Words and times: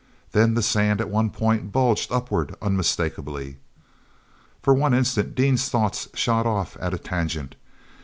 Then 0.31 0.55
the 0.55 0.63
sand 0.63 0.99
at 0.99 1.11
one 1.11 1.29
point 1.29 1.71
bulged 1.71 2.11
upward 2.11 2.55
unmistakably. 2.59 3.57
For 4.63 4.73
one 4.73 4.95
instant 4.95 5.35
Dean's 5.35 5.69
thoughts 5.69 6.07
shot 6.15 6.47
off 6.47 6.75
at 6.81 6.95
a 6.95 6.97
tangent. 6.97 7.55